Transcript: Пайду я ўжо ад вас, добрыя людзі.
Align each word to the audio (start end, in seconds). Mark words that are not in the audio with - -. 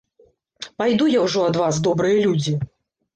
Пайду 0.81 1.09
я 1.15 1.19
ўжо 1.25 1.43
ад 1.49 1.59
вас, 1.61 1.81
добрыя 1.89 2.17
людзі. 2.25 2.55